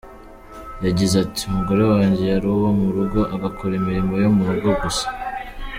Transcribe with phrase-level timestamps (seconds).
[0.85, 5.07] Yagize ati “Umugore wanjye yari uwo mu rugo agakora imirimo yo mu rugo gusa.